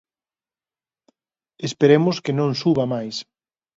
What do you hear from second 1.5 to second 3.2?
Esperemos que non suba máis.